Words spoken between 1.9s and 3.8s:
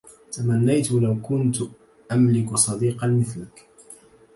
أملك صديقا مثلك.